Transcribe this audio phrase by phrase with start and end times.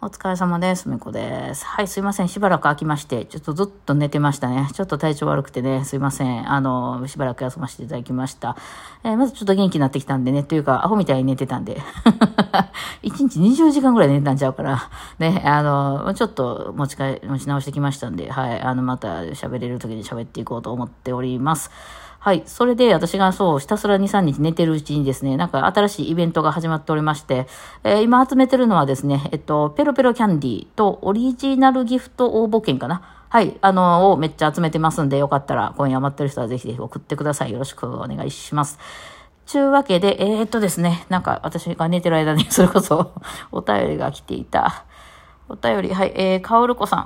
[0.00, 0.88] お疲れ様です。
[0.88, 1.66] みこです。
[1.66, 2.28] はい、すいません。
[2.28, 4.68] しばらく空きまして、ちょっとずっと寝てましたね。
[4.72, 6.48] ちょっと体調悪くてね、すいません。
[6.48, 8.56] あの、しばらく休ませていただきました。
[9.02, 11.82] えーまずちょっと元気になってきたんでね、というか、アホみたいに寝てたんで。
[13.02, 21.70] 1日20時間ぐらい寝たんちゃうから、 ね、あの、ちょっと持ち帰、持ち直してきましたんで、はい、あの、また喋れる時に喋っていこうと思っております。
[22.20, 22.42] はい。
[22.46, 27.46] それで私がそう、ひたすら2、3日寝てるうちにですね、なんか新しいイベントが始まっておりまして、
[27.84, 33.02] えー今集めてるのはですね、えっと、ペロペロキャンディーとオリジナルギフト応募券かな。
[33.28, 33.56] はい。
[33.60, 37.52] あの、をめっちゃ集めてますんで、よかったら今夜待ってる人はぜひぜひ送ってください。
[37.52, 38.78] よろしくお願いします。
[39.48, 43.12] ちゅうわけで、えー、っとですね、なんか私が寝てる間に それこそ
[43.50, 44.84] お便りが来ていた。
[45.48, 46.96] お便り、はい、えー、かおるこさ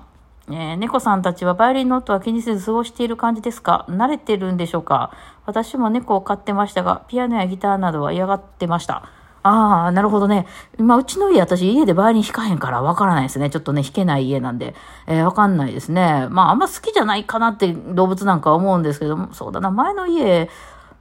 [0.49, 0.53] ん。
[0.53, 3.87] えー猫さんたちはバイオリンの音は気にせず過ごしている感じですか？
[3.89, 5.13] 慣れてるんでしょうか？
[5.47, 9.05] 私も猫を飼ってましたが、ピアノやギターなどは嫌がってました。
[9.45, 10.47] ああ、なるほどね。
[10.81, 13.51] 今、うちの家、私家でバイオリン弾かへんからわからないですね。
[13.51, 14.75] ちょっとね、弾けない家なんで。
[15.07, 16.27] えーわかんないですね。
[16.31, 20.51] まあ、あんま好きじゃないかなって動物なんかは思うんですけども、そうだな、前の家、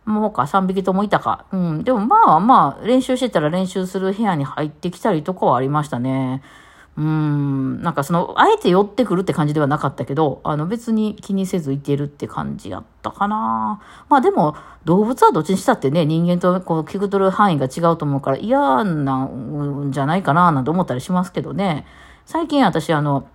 [0.06, 1.46] もうか、3匹ともいたか。
[1.52, 1.84] うん。
[1.84, 6.42] でもまあまあ、練習してたら練習する部屋に入ってきたりとかはありましたね。
[6.98, 13.82] うん、なんかその、あえて寄ってくるって感じではなかったけど、あの別に気にせずいてるって感じやったかな。
[14.10, 21.86] まあでも、動物はどっちにしたってね、人間とこう聞く取る範囲が違うと思うから嫌なんじゃないかななんて思ったりしますけどね。
[22.26, 23.28] 最近私あの、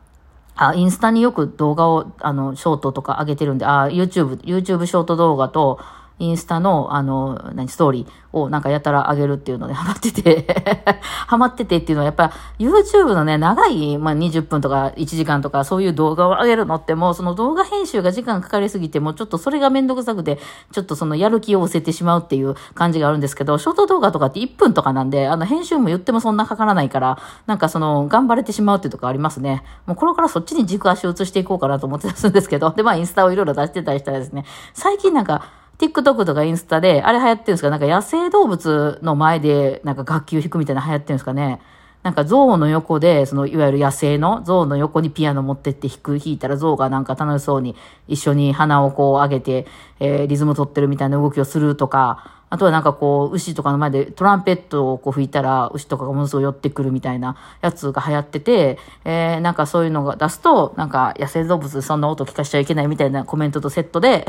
[0.54, 5.78] あ、インスタによく動画を、あの、ショートとか上げてるんで、あ、YouTube、YouTube ショート動画と、
[6.18, 10.46] インスタの、あの、何、ストーリーをなんかやたら上げるっていうのでハマってて、
[11.00, 20.38] ハマっててっていうのはやっぱ YouTube のね、長い、まあ、20分とか1時間とかそういう動画を上げるのってもうその動画編集が時間かかりすぎてもうちょっとそれがめんどくさくて、
[20.72, 29.62] ちょっとそのやる気を失せてしまうっていう感じがあるんですけど、ショート動画とかって1分とかなんで、あの編集も言ってもそんなかからないから、なんかその頑張れてしまうっていうとこありますね。
[29.86, 35.42] もうこれからそっちに軸足を移していこうかなと思ってたんですけど、で、まあインスタをいろいろ出してたりしたらですね、最近なんか、
[35.78, 37.70] TikTok とかインスタで、あれ流行ってるんですか？
[37.70, 41.60] なんか野生動物の前で、なんか楽器を弾くみたいな流行ってるんですかね？
[42.02, 47.74] なんか象の横で、そのいわゆる野生の象の横にピアノ持ってって弾く、弾いたら象がなんか楽しそうに
[48.06, 49.66] 一緒に鼻をこう上げて、
[49.98, 64.24] えーリズム取ってるみたいな動きをするとか、あとはなんかこう、牛とかの前でトランペットをこう吹いたら、牛とかがものすごい寄ってくるみたいなやつが流行ってて、えーなんかそういうのが出すと、なんか野生動物そんな音聞かしちゃいけないみたいなコメントとセットで、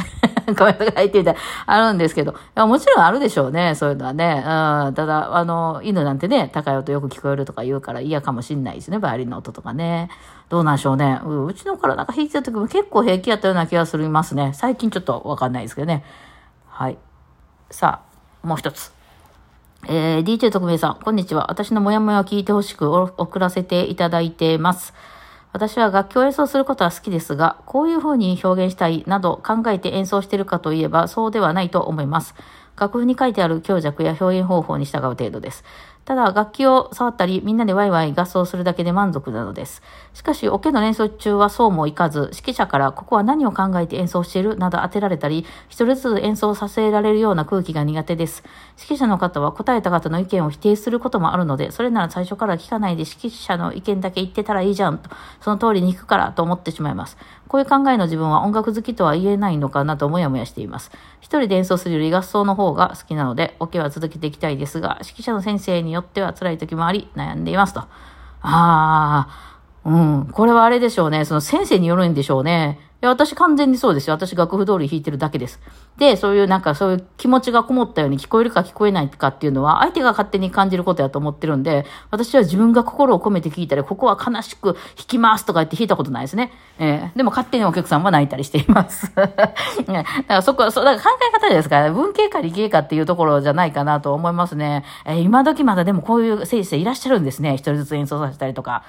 [0.56, 1.36] コメントが入ってみたい、
[1.66, 4.36] あるんですけど、もちろんあるでしょうね、そういうのはね。
[4.38, 10.10] うん、ただ、あの、犬なんてね、高い音よく聞こえるとか言うから嫌かもしんないですね、バイオリンの音とかね。
[10.50, 11.20] どうなんでしょうね。
[11.26, 14.52] うちのからなんか弾いてた時も結構平気やったような気がするますね。
[14.54, 16.06] 最近ちょっとわかんないですけどね。
[16.68, 16.98] はい。
[17.70, 18.02] さ
[18.44, 18.94] あ、もう一つ。
[19.90, 21.48] えー、DJ 特命さん、こんにちは。
[21.50, 24.94] 私のモヤモヤを聞いてほしく送らせていただいてます。
[25.58, 32.36] 私は楽器を演奏することは好きですが、こういう風に表現したいなど考えて演奏しているかといえば、そうではないと思います。
[32.80, 35.64] 楽譜に書いてある強弱や表現方法に従う程度です。
[36.06, 39.82] ただ、楽器を触ったり、みんなでワイワイ合奏するだけで満足なのです。
[40.18, 44.58] しかし、オケの演奏中はそうもいかず、指揮者からここは何を考えて演奏している？
[44.58, 48.44] など当てられたり、一人ずつ演奏させられるような空気が苦手です。
[48.82, 57.16] 指揮者の方は答えた方の意見を否定することもあるので、それなら最初から聞かないで指揮者の意見だけ言ってたらいいじゃんと、その通りに弾くからと思ってしまいます。
[57.48, 60.90] こういう考えの自分は音楽好きとは言えないのかなともやもやしています。
[61.22, 67.82] 一人で演奏するより合奏の方が好きなので、オケは続けていきたいですが、指揮者の先生によっては辛い時もあり、悩んでいますと。
[67.82, 67.88] あ
[68.42, 69.57] あ、
[69.88, 70.30] うん。
[70.34, 71.24] これはあれでしょうね。
[71.24, 72.78] その先生によるんでしょうね。
[73.02, 74.16] いや、私完全にそうですよ。
[74.16, 75.62] 私楽譜通り弾いてるだけです。
[75.98, 84.78] で、そういうなんかそういう気持ちがこもったように聞こえるか聞こえないかっていうのは相手が勝手に感じることやと思ってるんで、私は自分が心を込めて聞いたり、ここは悲しく弾
[85.08, 86.52] きますとか言って弾いたことないですね。
[86.80, 89.14] えーでも勝手にお客さんは泣いたりしています。
[89.16, 89.16] ね
[89.88, 94.84] だからそこは、そう、だから考え方ですから、文系か理系かっていうところじゃないかなと思いますね。
[95.06, 97.54] えー今時まだでもこういう先生いらっしゃるんですね。
[97.54, 98.84] 一人ずつ演奏させたりとか。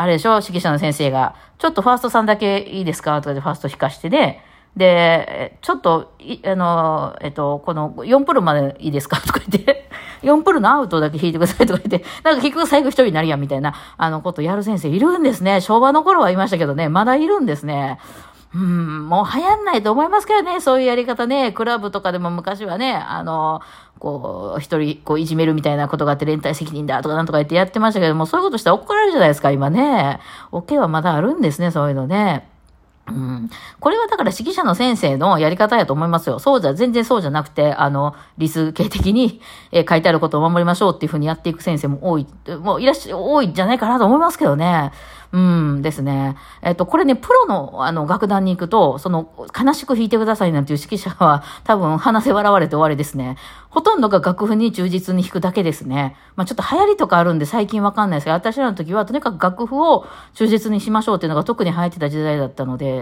[0.00, 0.36] あれでしょ？
[0.36, 3.20] 指揮者の先生が、ちょっとファーストさんだけいいですか？
[3.20, 4.40] とかでファースト引かしてで、
[4.76, 6.14] で、ちょっと、
[6.44, 9.16] あの、えっと、この4プルまでいいですか？
[9.26, 9.90] とか言って、
[10.22, 15.60] 4プルのアウトだけ弾いてくださいとか言って、なんか結局最後一人になるやんみたいな、あのことやる先生いるんですね。
[15.60, 17.98] 昭和の頃はいましたけどね、まだいるんですね。
[18.52, 23.60] うん、もう流行んないと思いますけどね、そういうやり方ね、クラブとかでも昔はね、あの、
[24.00, 30.18] こう、一人、こう、いじめるみたいなことがあって連帯責任だとかなんとか言ってやってましたけども、そういうことしたら怒られるじゃないですか、今ね。
[30.50, 32.49] オケはまだあるんですね、そういうのね。
[33.10, 33.50] うん。
[33.78, 36.38] これはだから指揮者の先生のやり方やと思いますよ。
[36.38, 39.40] そうじゃ、全然そうじゃなくて、あの、理数系的に、
[39.72, 42.26] えー、書いてあることを守りましょうっていうふうにやっていく先生も多い、
[42.62, 44.92] もういらっしゃ、多いんじゃないかなと思いますけどね。
[45.32, 46.36] うんですね。
[46.60, 53.36] えっと、これね、プロの、あの、楽団に行くと、その、悲しく弾いてくださいなんていう指揮者は、 多分、話せ笑われて終わりですね。
[53.68, 56.16] ほとんどが楽譜に忠実に弾くだけですね。
[56.34, 60.04] まあ、ちょっと流行りとかあるんで最近わかんないですけど、私らの時は、とにかく楽譜を
[60.34, 62.99] 忠実にしましょうっていうのが特に流行ってた時代だったので、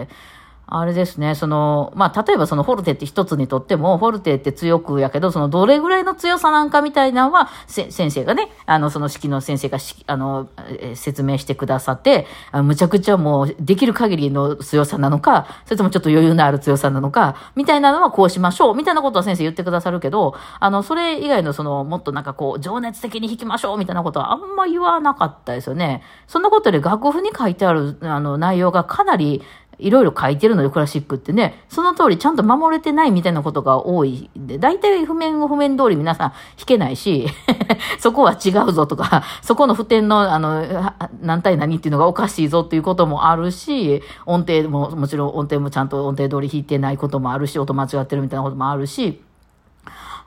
[0.71, 10.47] あれですね、その、まあ、例えばそのフォルテって一つにとっても、フォルテって強くやけど、そのどれぐらいの強さなんかみたいなのは、先生がね、あの、その式の先生がしあの、
[10.79, 26.03] え説明してくださって、あむちゃくちゃもう、できる限りの強さなのか、それともちょっと余裕のある強さなのか、みたいなのはこうしましょう、みたいなことは先生言ってくださるけど、あの、それ以外のその、もっとなんかこう、情熱的に弾きましょう、みたいなことはあんま言わなかったですよね。
[26.27, 29.41] そんなことで楽譜に書いてある、あの、内容がかなり、
[29.79, 31.63] いろいろ書いてるのよ、クラシックってね。
[31.69, 34.29] その通りちゃんと守れてないみたいなことが多い。
[34.35, 37.27] で、大体譜面を譜面通り皆さん弾けないし、
[37.97, 40.65] そこは違うぞとか、そこの譜点の、あの、
[41.21, 49.21] 何対何っていうのがおかしいぞっていうこともあるし、音程も、もちろん音程もちゃんと音程通り弾いてないこともあるし、音間違ってるみたいなこともあるし、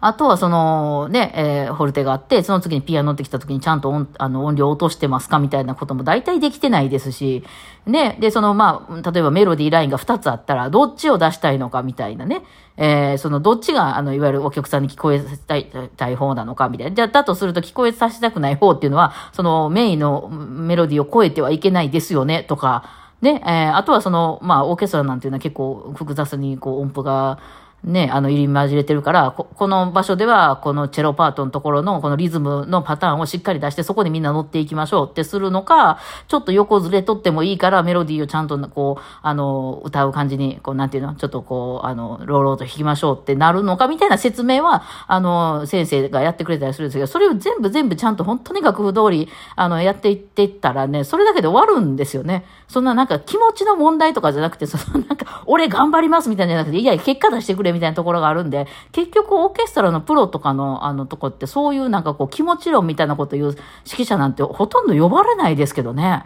[0.05, 7.45] あとはそのね、えー、ホルテがあって、その次にピアノってきた時にちゃんと音あの音量落としてますかみたいなことも大体できてないですし、
[7.87, 12.43] ね、で、そのまあ、例えばメロディーラインが2つあったら、どっちを出したいのかみたいなね、
[12.77, 16.97] えー、そのどっちが、あの、いわゆるお客さんに聞こえさせたいたい方なのかみたいな。
[16.97, 27.39] じゃ、だとすると聞こえさせたくない方っていうのは、そのメインのメロディーを超えてはいけないですよね、とか、ね、えー、あとはその、まあ、オーケストラなんていうのは結構複雑にこう音符が、
[27.85, 35.99] ね、あの、入り混じれてるから、こ、この場所では、このチェロパートのところの、このリズムのパターンをしっかり出して、そこでみんな乗っていきましょうってするのか、
[36.29, 52.45] ちょっと横ずれとってもいいから、メロディーをちゃんと、こう、あの、歌う感じに、こう、なんていうの、ちょっとこう、あの、ローローと弾きましょうってなるのか、みたいな説明は、あの、先生がやってくれたりするんですけど、それを全部全部ちゃんと本当に楽譜通り、あの、やっていってったらね、それだけで終わるんですよね。
[52.69, 66.25] そんななんか気持ちの問題とかじゃなくて、そのなんか、俺頑張りますみたいなじゃなくて、いや、結果出してくれみたいなところがあるんで、結局オーケストラのプロとかのあのとこってそういうなんかこう気持ち論みたいなこと言う指揮者なんてほとんど呼ばれないですけどね。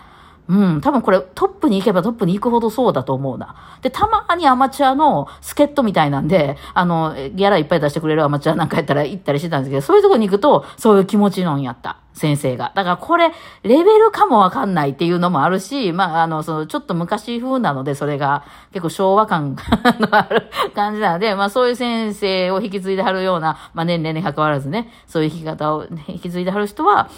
[0.48, 3.78] うん、多分これトップに行けばトップに行くほどそうだと思うな。
[3.82, 11.98] で、たまにアマチュアの助っ人みたいなんで、あの、ギャラいっぱい出してくれるアマチュアなんかやったら行ったりしてたんですけど、そういうとこに行くと、そういう気持ちのんやった。
[12.16, 12.72] 先生が。
[12.75, 13.31] だからこれ、
[13.62, 19.54] レベルかもわかんないっていうのもあるし、まあ、あの、その、ちょっと昔風なので、それが結構昭和感
[20.00, 27.10] のある感じなので、まあそういう先生を引き継いではるような、まあ年齢に関わらずね、そういう弾き方を引き継いではる人は、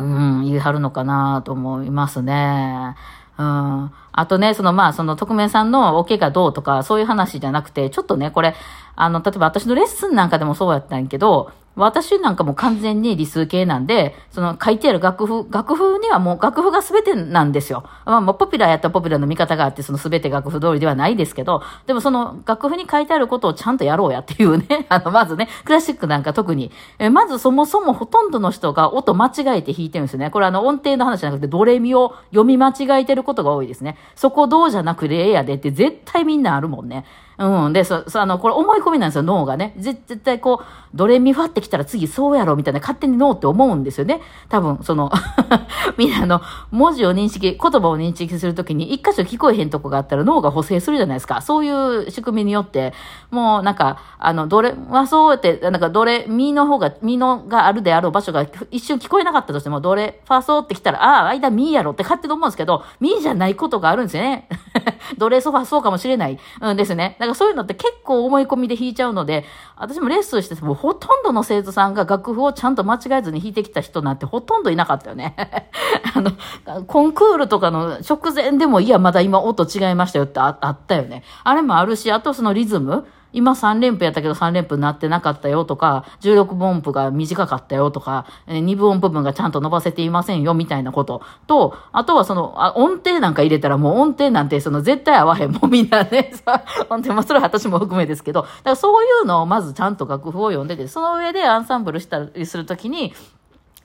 [0.00, 2.96] うん、言い張るのかなと思いますね。
[3.38, 3.90] うん。
[4.12, 8.54] あとね、そのまあ、その特命さんのおケがどうとか、そういう話じゃなくて、ちょっとね、これ、
[8.96, 17.84] あの、例えば私のレッスンなんかでもそうやったんやけど、私なんかも完全に理数系なんで、その書いてある楽譜、楽譜にはもう楽譜が全てなんですよ。
[18.04, 30.30] まあ、ポピュラーやったらポピュラーの見方があって、その全て楽譜通りではないですけど、でもその楽譜に書いてあることをちゃんとやろうやっていうね、 あの、まずね、クラシックなんか特に、えまずそもそもほとんどの人が音間違えて弾いてるんですよね。
[30.30, 33.96] これあの音程の話じゃなくて、ドレミを読み間違えてることが多いですね。
[34.16, 37.04] そこどうじゃなくレやでって絶対みんなあるもんね。
[37.40, 37.72] うん。
[37.72, 39.72] で、そ、そあの、これ思い込みなんですよ、脳がね。
[39.78, 40.64] 絶対こう、
[40.94, 44.20] ドレミファってきたら次そうやろ、みたいな勝手に脳って思うんですよね。
[44.50, 45.10] 多分、その
[45.96, 51.40] みんなの、文字を認識、言葉を認識するときに一箇所聞こえへんとこがあったら脳が補正するじゃないですか。
[51.40, 52.92] そういう仕組みによって、
[53.30, 64.46] もうなんか、あの、どれはそうやって、なんかどれ、ミの方が、ミのがあるであろう場所が一瞬聞こえなかったとしても、どれ、ファソーってきたら、ああ、間ミやろって勝手に思うんですけど、ミじゃないことがあるんですよね。
[65.16, 66.38] ドレソファそうかもしれない。
[66.60, 67.16] うんですね。
[67.18, 69.44] だからそういうのって結構思い込みで弾いちゃうので、
[69.76, 75.36] 私もレッスンしてもうほとんどの生徒さんが楽譜をちゃんと間違えずに弾いてきた人なんてほとんどいなかったよね。
[76.14, 81.24] あの、コンクールとかの直前でも、いや、まだ今音違いましたよってあったよね。
[81.44, 83.06] あれもあるし、あとそのリズム。
[83.32, 95.52] 今3連符やったけど3連符になってなかったよとか、16分音符が短かったよとか、2分音符分がちゃんと伸ばせていませんよみたいなことと、あとはその、あ音程なんか入れたらもう音程なんてその絶対合わへん。
[95.52, 96.32] もうみんなね、
[96.90, 103.12] 音程、まあそれは私も含めですけど、だからそういうのをまずちゃんと楽譜を読んでて、その上でアンサンブルしたりするときに、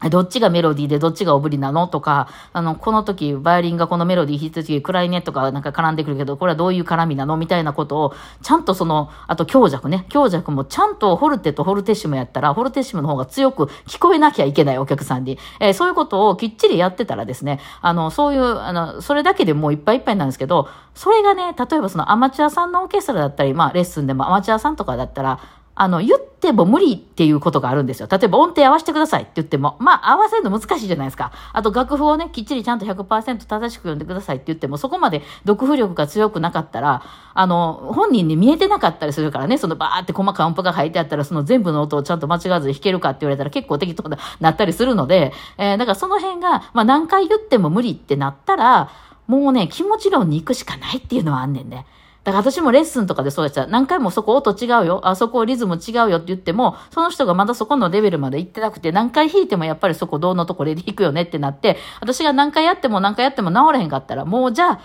[0.10, 1.88] どっちがメロディーでどっちがオブリなの？
[1.88, 7.38] とか、あの、この時、バイオリンがこのメロディー弾いた時、クライネットがなんか絡んでくるけど、これはどういう絡みなの？
[7.38, 25.40] みたいなことを、ちゃんとその、あと強弱ね、強弱もちゃんとホルテとホルテッシムやったら、ホルテッシムの方が強く聞こえなきゃいけないお客さんに、えー、そういうことをきっちりやってたらですね、あの、そういう、あの、それだけでもういっぱいいっぱいなんですけど、それがね、例えばそのアマチュアさんのオーケストラだったり、まあレッスンでもアマチュアさんとかだったら、
[25.78, 28.08] あの、言っても無理っていうことがあるんですよ。
[28.10, 31.34] 例えば音程合わせてくださいって言っても、まあ合わせるの難しいじゃないですか。
[31.52, 37.04] あと楽譜をね、きっちりちゃんと100%正しく読んでくださいって言っても、そこまで読譜力が強くなかったら、
[37.34, 48.90] あの、本人に見えてなかったりするからね、そのバーって細かい音符が書いてあったら、その全部の音をちゃんと間違わず弾けるかって言われたら結構適当になったりするので、えー、だからその辺が、まあ何回言っても無理ってなったら、
[49.28, 51.86] もうね、気持ち論に行くしかないっていうのはあんねんね。
[52.26, 53.68] だから私もレッスンとかでそうでした。
[53.68, 55.08] 何回もそこ音違うよ。
[55.08, 64.82] あそこリズム違うよって言っても、その人がまだそこのレベルまで行ってなくて、何回弾いてもやっぱりそこどのところで弾くよねってなって、私が何回やっても何回やっても治らへんかったら、もうじゃあ、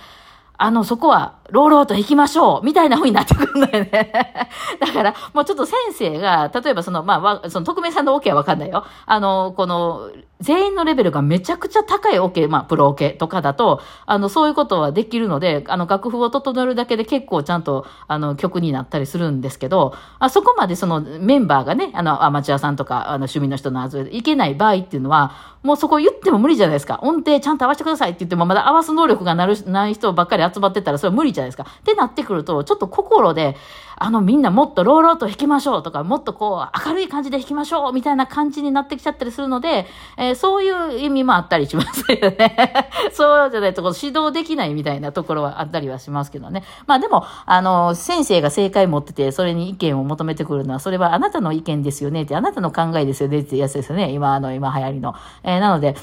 [0.59, 4.13] あの、そこは、ローローと弾きましょうみたいな風になってくるんだよね。
[4.79, 8.85] だから、もうちょっと先生が、例えばその、まあ、その、特命さんのオ OK はわかんないよ。
[9.07, 25.33] あの、この、全員のレベルがめちゃくちゃ高いオ、ケ、まあ、プロオ、ケとかだと、あの、そういうことはできるので、あの、楽譜を整えるだけで結構ちゃんと、あの、曲になったりするんですけど、あそこまでその、メンバーがね、あの、アマチュアさんとか、あの、趣味の人のはずでいけない場合っていうのは、
[25.63, 27.01] もうそこ言っても無理じゃないですか。
[27.03, 31.65] 音程ちゃんと合わせてくださいって言っても、まだ合わす能力がなる、ない人ばっかり集まってたら、それは無理じゃないですか。
[31.65, 33.57] ってなってくると、ちょっと心で、
[34.03, 42.89] あの、みんなもっとローローと弾きましょうとか、もっとこう、明るい感じで弾きましょうみたいな感じになってきちゃったりするので、えー、そういう意味もあったりしますよね。
[43.13, 46.65] そうじゃないとこう、指導できないみたいなところはあったりはしますけどね。
[46.87, 54.13] まあでも、あの、先生が正解持ってて、それに意見を求めてくるのは、それはあなたの意見ですよねって、あなたの考えですよねってやつですよね。
[54.13, 55.15] 今、あの、今流行りの。
[55.43, 55.95] えー、なので、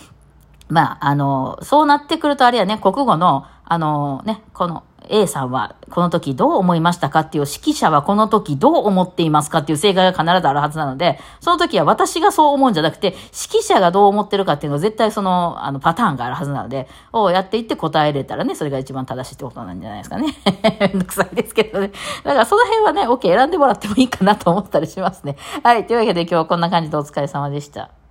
[0.69, 20.35] まあ、あの、そうなってくるとあれやね、国語の、あのね、この、A さんはこの時どう思いましたかっていう指揮者はこの時どう思っていますかっていう正解が必ずあるはずなので、その時は私がそう思うんじゃなくて、指揮者がどう思ってるかっていうのは絶対その、あの、パターンがあるはずなので、をやっていって答えれたらね、それが一番正しいってことなんじゃないですかね。
[20.79, 21.91] めんどくさいですけどね。
[22.23, 25.37] だからその辺はね、OK 選んでもらってもいいかなと思ったりしますね。
[25.63, 25.87] はい。
[25.87, 28.06] というわけで今日はこんな感じでお疲れ様でした。